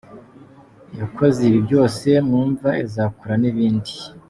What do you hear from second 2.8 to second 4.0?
izakora n’ibindi.